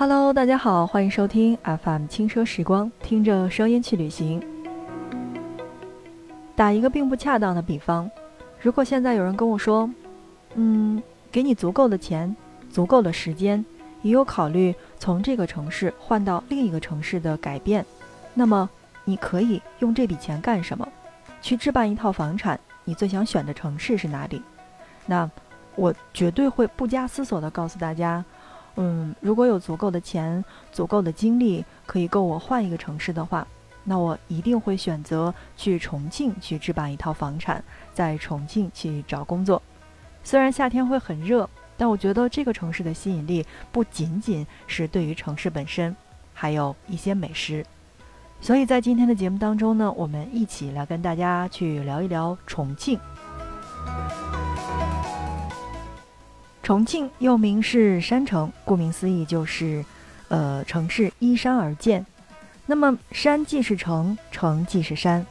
[0.00, 4.42] Hello，大家好，欢迎收听 FM 轻奢时光，听着声音去旅行。
[6.56, 8.10] 打一个并不恰当的比方，
[8.62, 9.90] 如果现在有人跟我说，
[10.54, 12.34] 嗯，给你足够的钱、
[12.70, 13.62] 足够的时间，
[14.00, 17.84] 也有考虑从这个城市换到另一个城市的改变，
[18.32, 18.70] 那么
[19.04, 20.88] 你可以用这笔钱干什么？
[21.42, 24.40] 去置办一套房产，你最想选的城市是哪里？
[25.04, 25.30] 那
[25.76, 28.24] 我绝对会不加思索地告诉大家。
[28.76, 33.46] 嗯，如果有足够的钱、足够的精力，可以够我换一个城市的话，
[33.84, 39.60] 那我一定会选择去重庆去置办一套房产，在重庆去找工作。
[40.22, 45.94] 虽然夏天会很热，但我觉得这个城市的吸引力不仅仅是对于城市本身，
[46.32, 47.64] 还有一些美食。
[48.40, 52.98] 所以在今天的节目当中呢，我们一起来跟大家去聊一聊重庆。
[56.62, 59.84] 重庆又名是山城，顾名思义就是，
[60.28, 62.04] 呃，城市依山而建。
[62.66, 65.24] 那么山既是城，城既是山，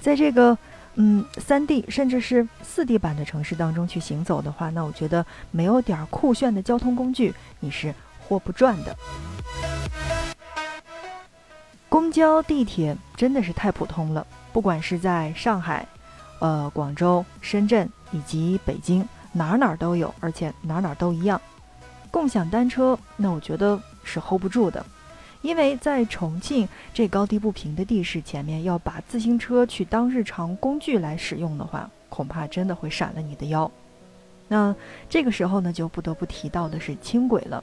[0.00, 0.56] 在这个
[0.94, 7.94] 嗯三 D 甚至是四 D 版的城市当中去行走的话，那我觉得没有点酷炫的交通工具，你是
[8.26, 8.96] 活不转的。
[11.88, 15.86] 公交、地铁真的是太普通了，不管是在上海、
[16.40, 19.06] 呃广州、深圳以及北京。
[19.32, 21.40] 哪哪都有，而且哪哪都一样。
[22.10, 24.84] 共享单车，那我觉得是 hold 不住的，
[25.42, 33.70] 因为在重庆这高低不平的地势前面，要把自行车去当日常工具来使用的话，恐怕真的会闪了你的腰。
[34.48, 34.74] 那
[35.08, 37.62] 这个时候呢，就不得不提到的是轻轨了。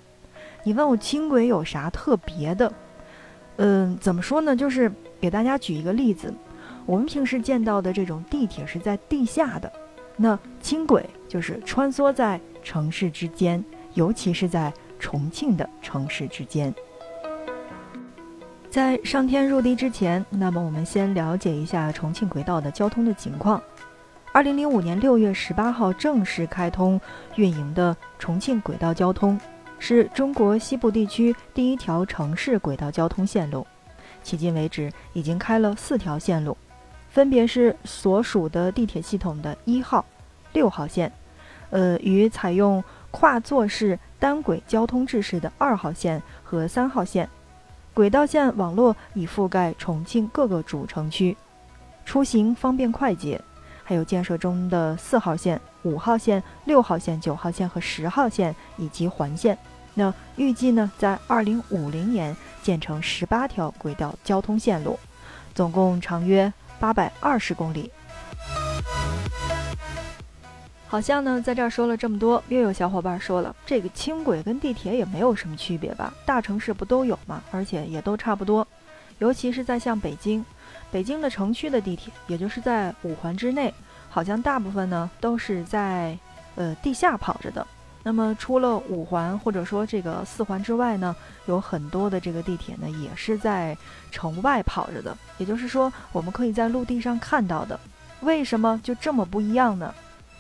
[0.63, 2.71] 你问我轻轨有啥特别的？
[3.57, 4.55] 嗯，怎么说呢？
[4.55, 6.33] 就是给大家举一个例子，
[6.85, 9.69] 我们平时见到的这种地铁是在地下的。
[10.15, 16.73] 那轻轨就是穿梭在城市之间，尤其是在重庆的城市之间。
[18.69, 23.61] 在上天入地之前，那么我们先了解一下重庆轨道的交通的情况。
[24.33, 26.99] 二零零五年六月十八号正式开通
[27.37, 29.39] 运营的重庆轨道交通，
[29.79, 33.65] 是中国西部地区第一条城市轨道交通线路。
[34.23, 36.55] 迄今为止，已经开了四条线路。
[37.09, 40.05] 分别是所属的地铁系统的一号、
[40.57, 41.11] 六号线，
[41.69, 47.29] 呃，与采用跨座式单轨交通制式的二号线和三号线。
[47.93, 51.37] 轨道线网络已覆盖重庆各个主城区，
[52.05, 53.39] 出行方便快捷。
[53.83, 59.55] 还有建设中的四号线、五号线、六号线、九号线和十号线以及环线。
[59.93, 64.97] 那预计呢，在二零五零年建成十八条轨道交通线路，
[65.53, 66.51] 总共长约。
[66.79, 67.89] 八百二十公里，
[70.89, 76.13] 好像呢，在这儿说了这么多，又有小伙伴说了，这个轻轨跟地铁也没有什么区别吧？
[76.25, 77.43] 大城市不都有吗？
[77.51, 78.65] 而且也都差不多，
[79.19, 80.43] 尤其是在像北京，
[80.89, 83.73] 北京的城区的地铁，也就是在五环之内，
[84.09, 86.17] 好像大部分呢都是在
[86.55, 87.67] 呃地下跑着的。
[88.01, 91.13] 那么除了五环或者说这个四环之外呢，
[91.47, 93.77] 有很多的这个地铁呢也是在
[94.09, 95.17] 城外跑着的。
[95.37, 97.77] 也就是说，我们可以在陆地上看到的。
[98.21, 99.93] 为什么就这么不一样呢？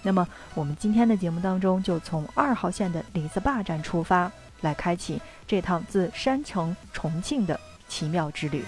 [0.03, 4.31] 那么我们今天的节目当中就从二号线的李子坝站出发，
[4.61, 8.63] 来开启这趟自山城重庆的奇妙之旅。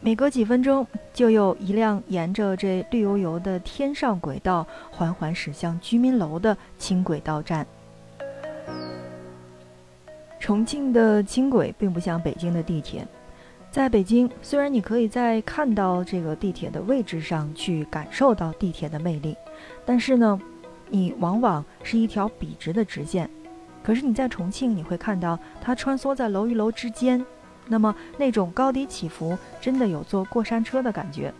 [0.00, 7.66] 每隔几分钟，就有一辆沿着这绿油油的天上轨道缓缓驶向居民楼的轻轨到站。
[10.38, 13.04] 重庆的轻轨并不像北京的地铁，
[13.76, 19.36] 在北京，虽然你可以在看到这个地铁的位置上去感受到地铁的魅力，
[19.84, 20.40] 但是呢，
[20.88, 23.28] 你往往是一条笔直的直线。
[23.82, 27.22] 可是你在重庆，你会看到它穿梭在楼与楼之间。
[27.66, 31.30] 那么那种高低起伏，真的有坐过山车的感觉。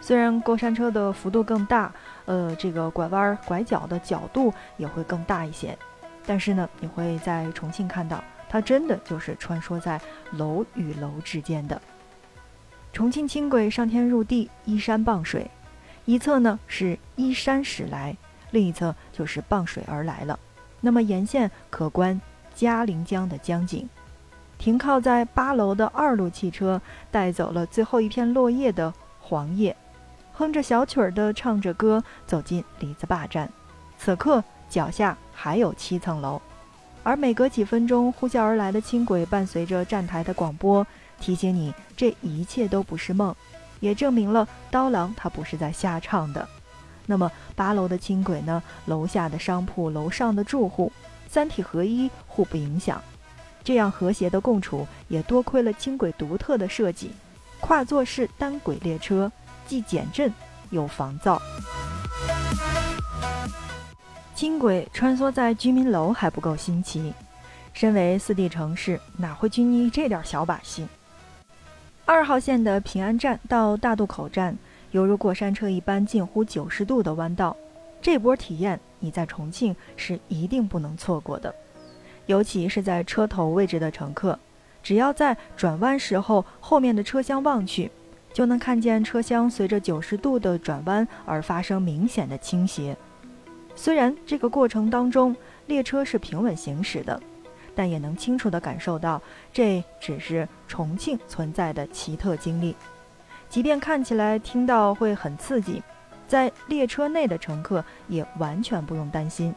[0.00, 1.92] 虽然过山车的幅度更大，
[2.26, 5.76] 呃，这个拐弯拐角的角度也会更大一些，
[6.24, 8.22] 但是呢，你会在重庆看到，
[8.52, 9.98] 它真的就是穿梭在
[10.32, 11.80] 楼与楼之间的。
[12.92, 15.50] 重庆轻轨上天入地，依山傍水，
[16.04, 18.14] 一侧呢是依山驶来，
[18.50, 20.38] 另一侧就是傍水而来了。
[20.82, 22.20] 那么沿线可观
[22.54, 23.88] 嘉陵江的江景。
[24.58, 26.78] 停靠在八楼的二路汽车
[27.10, 29.74] 带走了最后一片落叶的黄叶，
[30.34, 33.50] 哼着小曲儿的唱着歌走进李子坝站。
[33.96, 36.40] 此刻脚下还有七层楼，
[37.02, 40.86] 而每隔几分钟呼啸而来的轻轨伴随着站台的广播，
[41.20, 43.34] 提醒你这一切都不是梦，
[43.80, 46.46] 也证明了刀郎他不是在瞎唱的。
[47.06, 48.62] 那么八楼的轻轨呢？
[48.86, 50.92] 楼下的商铺，楼上的住户。
[51.28, 53.02] 三体合一，互不影响。
[53.64, 57.10] 这样和谐的共处，也多亏了轻轨独特的设计——
[57.58, 59.30] 跨座式单轨列车，
[59.66, 60.32] 既减震
[60.70, 61.40] 又防噪。
[64.42, 67.14] 轻轨穿梭在居民楼还不够新奇，
[67.72, 70.84] 身为四 D 城市，哪会拘泥这点小把戏？
[72.04, 74.58] 二号线的平安站到大渡口站，
[74.90, 77.56] 犹如过山车一般近乎九十度的弯道，
[78.00, 81.54] 这波体验你在重庆是一定不能错过的。
[82.26, 84.36] 尤其是在车头位置的乘客，
[84.82, 87.88] 只要在转弯时候后面的车厢望去，
[88.32, 92.96] 就能看见车厢随着九十度的转弯而发生明显的倾斜。
[93.74, 95.34] 虽然这个过程当中
[95.66, 97.20] 列车是平稳行驶的，
[97.74, 99.20] 但也能清楚地感受到
[99.52, 102.76] 这只是重庆存在的奇特经历。
[103.48, 105.82] 即便看起来听到会很刺激，
[106.26, 109.54] 在列车内的乘客也完全不用担心。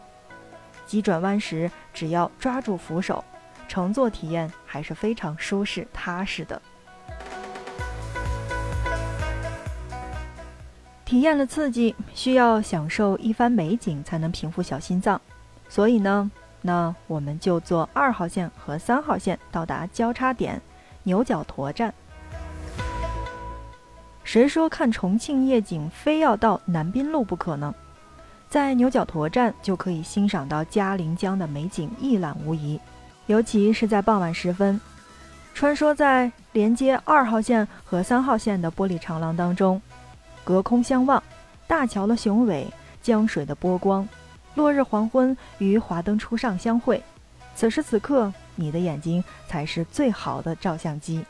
[0.85, 3.23] 急转弯时，只要抓住扶手，
[3.67, 6.61] 乘坐体验还是非常舒适踏实的。
[11.15, 15.21] 体验了刺激，需要享受一番美景才能平复小心脏，
[15.69, 16.29] 所以呢，
[16.61, 20.61] 那我们就坐二号线和三号线到达交叉点
[21.03, 21.93] 牛角沱站。
[24.25, 27.73] 谁说看重庆夜景非要到南滨路不可呢？
[28.49, 32.77] 在牛角沱站就可以欣赏到嘉陵江的美景，一览无遗。
[33.27, 34.81] 尤其是在傍晚时分，
[35.53, 39.81] 穿梭在连接二号线和三号线的玻璃长廊当中，
[40.45, 41.21] 隔空相望，
[41.67, 42.65] 大桥的雄伟，
[43.01, 44.07] 江水的波光，
[44.53, 47.03] 落日黄昏与华灯初上相会。
[47.55, 51.25] 此时此刻，你的眼睛才是最好的照相机。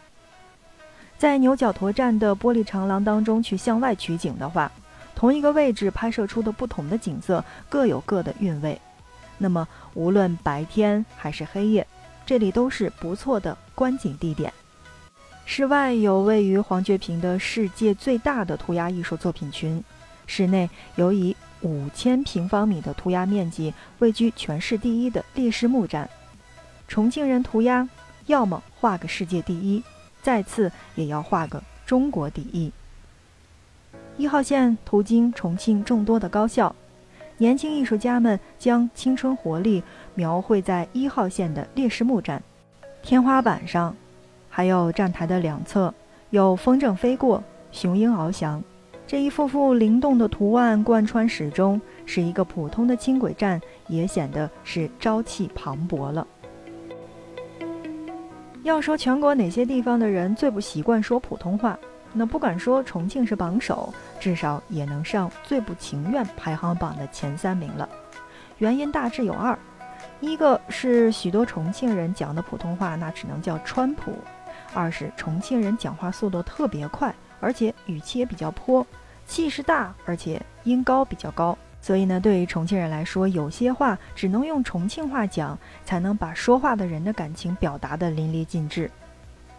[1.18, 4.72] 在牛角沱站的玻璃长廊当中去向外取景的话。
[5.18, 8.78] 同一个位置拍摄出的不同的景色各有各的韵味，
[9.38, 11.88] 那么无论白天还是黑夜，
[12.26, 14.54] 这里都是不错的观景地点。
[15.46, 19.82] 室外有位于黄觉坪的世界最大的涂鸦艺术作品群，
[20.26, 26.10] 室内有以五千平方米的涂鸦面积位居全市第一的烈士墓站。
[26.88, 27.88] 重庆人涂鸦，
[28.26, 29.82] 要么画个世界第一，
[30.22, 32.72] 再次也要画个中国第一。
[34.18, 36.76] 一号线途经重庆众多的高校，
[37.38, 39.84] 年轻艺术家们将青春活力
[40.16, 42.42] 描绘在一号线的烈士墓站
[43.04, 43.96] 天花板上，
[44.56, 45.94] 还有站台的两侧
[46.30, 47.44] 有风筝飞过、
[47.74, 48.64] 雄鹰翱翔，
[49.06, 56.26] 这一幅幅灵动的图案贯穿始终，使一个普通的轻轨站也显得是朝气磅礴了。
[58.64, 61.78] 要说全国哪些地方的人最不习惯说普通话？
[62.14, 67.90] 那不敢说重庆是榜首，至少也能上最不情愿排行榜的前三名了。
[68.60, 69.60] 原因大致有二：
[70.22, 74.14] 一个是许多重庆人讲的普通话那只能叫川普；
[74.76, 78.86] 二是重庆人讲话速度特别快，而且语气也比较泼，
[79.26, 81.58] 气势大，而且音高比较高。
[81.82, 88.92] 所以呢，对于重庆人来说，有些话只能用重庆话讲，才能把说话的人的感情表达得淋漓尽致。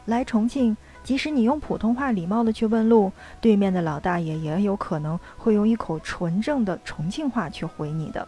[0.05, 0.77] 来重庆。
[1.05, 8.27] 即使你用普通话礼貌的去问路，对面的老大爷也有可能会用一口纯正的重庆话去回你的。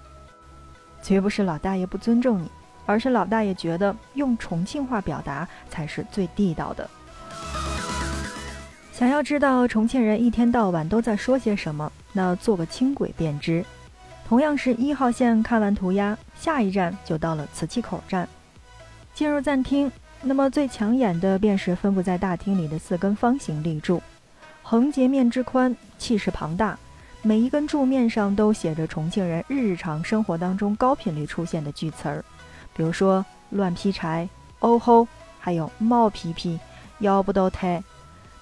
[1.03, 2.49] 绝不是老大爷不尊重你，
[2.89, 6.89] 而是老大爷觉得用重庆话表达才是最地道的。
[8.91, 13.63] 想要知道重庆人一天到晚都在说些什么，那坐个轻轨便知。
[14.27, 18.27] 同样是一号线，看完涂鸦，下一站就到了磁器口站，
[19.13, 19.93] 进入站厅。
[20.23, 24.03] 那么最抢眼的便是分布在大厅里的四根方形立柱，
[24.63, 26.79] 横截面之宽，气势庞大。
[27.21, 32.25] 每一根柱面上都写着重庆人日常生活当中高频率出现的句词儿，
[32.79, 34.29] 比如说乱劈柴、
[34.61, 35.09] 哦吼，
[35.41, 36.61] 还有冒皮皮、
[37.01, 37.83] 要不都忒。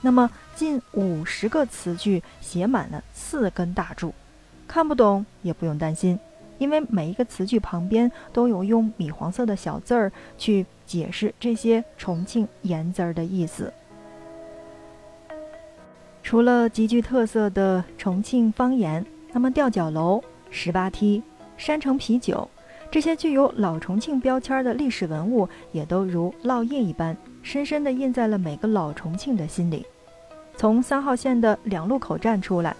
[0.02, 4.12] 那么近五十个词句写满了四根大柱，
[4.68, 6.20] 看不懂也不用担心。
[6.58, 13.72] 因为每一个词句旁边都有用米黄色的小字儿去解释这些重庆言字儿的意思。
[16.22, 21.22] 除了极具特色的重庆方言，那么吊脚楼、十八梯、
[21.56, 22.48] 山城啤酒
[22.90, 29.84] 这些具有老重庆标签的历史文物，也都如烙印一般，深深地印在了每个老重庆的心里。
[30.56, 32.74] 从三号线的两路口站出来，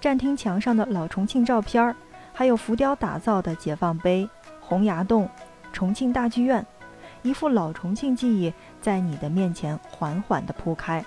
[0.00, 1.94] 站厅墙上的老重庆照片儿。
[2.34, 4.26] 还有浮雕打造的解放碑、
[4.58, 5.28] 洪崖洞、
[5.70, 6.64] 重庆大剧院，
[7.20, 11.04] 一幅老重庆记忆在你的面前缓缓地铺开。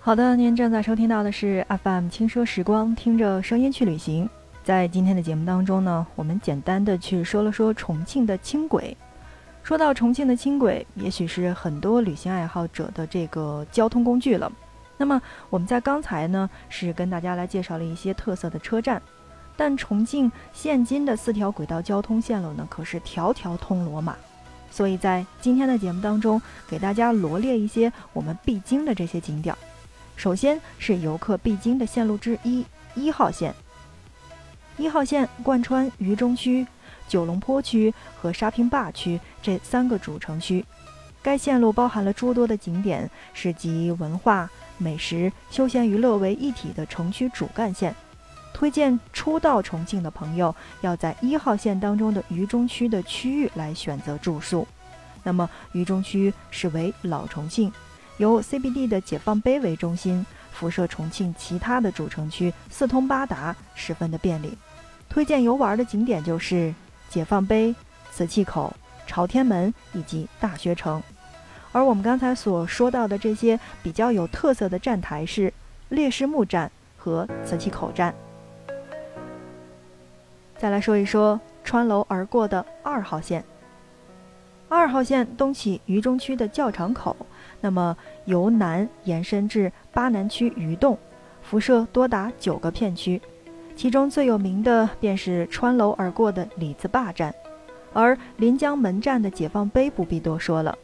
[0.00, 4.28] 好的，您正在收听到的是 FM 轻奢时光，听着声音去旅行。
[4.62, 8.96] 在今天的节目当中呢，我们简单的去说了说重庆的轻轨。
[9.62, 14.50] 说到重庆的轻轨，也许是很多旅行爱好者的这个交通工具了。
[14.96, 19.00] 那么我们在刚才呢，是跟大家来介绍了一些特色的车站，
[19.56, 24.16] 但重庆现今的四条轨道交通线路呢，可是条条通罗马。
[24.70, 29.54] 所以在今天的节目当中，给大家罗列一些我们必经的这些景点。
[30.16, 32.64] 首先是游客必经的线路之一——
[32.94, 33.54] 一号线。
[34.80, 36.66] 一号线贯穿渝中区、
[37.06, 40.64] 九龙坡区和沙坪坝区这三个主城区。
[41.20, 44.48] 该线路包含了诸多的景点，是集文化。
[44.78, 47.94] 美食、休闲娱乐为一体的城区主干线，
[48.54, 54.66] 推荐初到重庆的朋友要在一号线当中的渝中区的区域来选择住宿。
[55.22, 57.70] 那么，渝中区是为老重庆，
[58.16, 64.56] 由 CBD 的解放碑为中心，辐射重庆其他的主城区，四通八达，十分的便利。
[65.10, 66.72] 推荐游玩的景点就是
[67.08, 67.74] 解放碑、
[68.12, 68.72] 磁器口、
[69.06, 71.02] 朝天门以及大学城。
[71.72, 75.52] 而我们刚才所说到的这些比较有特色的站台是
[75.88, 78.14] 烈士墓站和磁器口站。
[80.56, 83.44] 再来说一说穿楼而过的二号线。
[84.68, 87.16] 二号线东起渝中区的教场口，
[87.60, 90.96] 那么由南延伸至巴南区鱼洞，
[91.42, 93.20] 辐射多达九个片区，
[93.80, 97.34] 其中最有名的便是穿楼而过的李子坝站，
[97.94, 100.76] 而临江门站的解放碑不必多说了。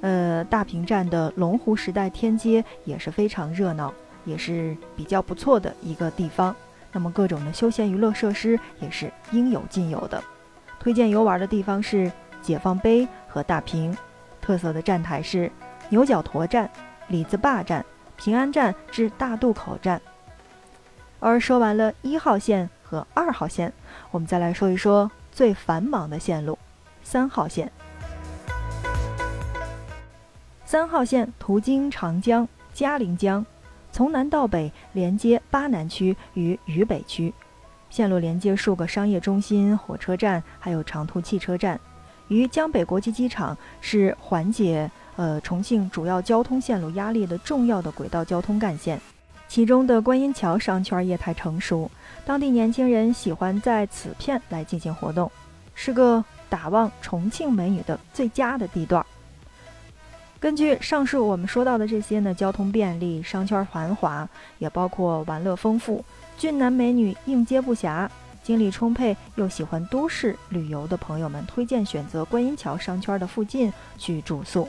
[0.00, 6.52] 呃，大坪站的龙湖时代天街也是非常热闹，也是比较不错的一个地方。
[6.90, 10.20] 那么各种的休闲娱乐设施也是应有尽有的。
[10.80, 12.10] 推荐游玩的地方是
[12.42, 13.96] 解放碑和大坪，
[14.40, 15.48] 特色的站台是
[15.88, 16.68] 牛角沱站、
[17.06, 20.02] 李子坝站、平安站至大渡口站。
[21.20, 23.72] 而说完了一号线和二号线，
[24.10, 26.58] 我们再来说一说最繁忙的线路——
[27.04, 27.70] 三号线。
[30.64, 33.44] 三号线途经长江、嘉陵江，
[33.92, 37.34] 从南到北连接巴南区与渝北区，
[37.90, 41.78] 线路连接数个商业中心、火车站，还有长途汽车站。
[42.28, 48.98] 与江北国际机场是缓解呃重庆主要交通线路压力的重要的轨道交通干线。
[49.50, 51.90] 其中的观音桥商圈业态成熟，
[52.24, 55.28] 当地年轻人喜欢在此片来进行活动，
[55.74, 59.04] 是个打望重庆美女的最佳的地段。
[60.38, 64.26] 根据上述我们说到的这些呢，交通便利，商圈繁华，
[64.58, 66.04] 也包括玩乐丰富，
[66.38, 68.08] 俊男美女应接不暇，
[68.44, 74.68] 精力充沛又喜欢都市旅游的朋友们，推荐选择观音桥商圈的附近去住宿。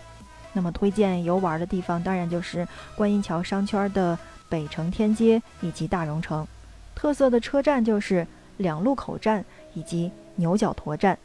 [0.53, 4.17] 那么推荐游玩的地方，当然就是观音桥商圈的
[4.51, 6.46] 北城天街以及大融城。
[6.93, 8.27] 特色的车站就是
[8.58, 9.43] 两路口站
[9.74, 11.17] 以及牛角沱站。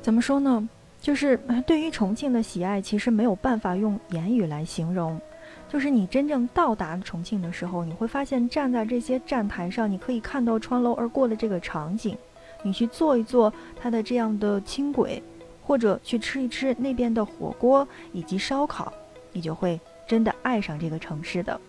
[0.00, 0.66] 怎么说呢？
[1.00, 5.20] 就是对于重庆的喜爱，其实没有办法用言语来形容。
[5.68, 12.16] 就是你真正到达重庆的时候，你会发现站在这些站台上，你可以看到穿楼而过的这个场景。
[12.62, 15.22] 你去坐一坐它的这样的轻轨，
[15.62, 18.90] 或者去吃一吃那边的火锅以及烧烤，
[19.32, 21.60] 你就会真的爱上这个城市的。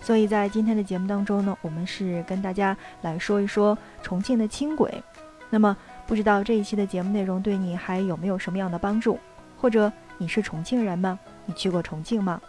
[0.00, 5.02] 所以在今天的节目当中呢，我们是跟大家来说一说重庆的轻轨。
[5.50, 5.76] 那么。
[6.04, 9.18] 不知道这一期的节目内容对你还有没有什么样的帮助？
[9.58, 11.18] 或者你是重庆人吗？
[11.46, 12.42] 你去过重庆吗？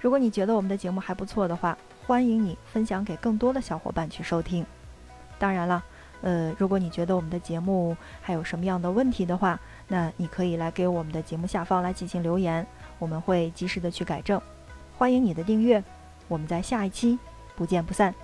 [0.00, 4.66] 如果你觉得我们的节目还不错的话，欢迎你分享给更多的小伙伴去收听。
[5.38, 5.84] 当然了，
[6.22, 12.66] 呃，如果你觉得我们的节目还有什么样的问题的话，那你可以来给我们的节目下方来进行留言，
[12.98, 14.40] 我们会及时的去改正。
[14.96, 15.82] 欢迎你的订阅，
[16.28, 17.18] 我们在下一期
[17.56, 18.14] 不见不散。